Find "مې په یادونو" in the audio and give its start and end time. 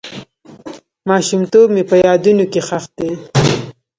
1.75-2.45